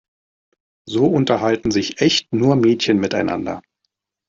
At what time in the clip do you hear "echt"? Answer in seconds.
2.01-2.33